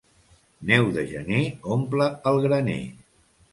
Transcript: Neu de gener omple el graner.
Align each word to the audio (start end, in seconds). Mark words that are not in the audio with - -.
Neu 0.69 0.87
de 0.95 1.03
gener 1.11 1.43
omple 1.77 2.09
el 2.33 2.43
graner. 2.49 2.81